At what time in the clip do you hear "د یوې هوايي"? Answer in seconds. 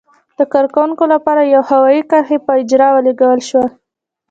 1.43-2.01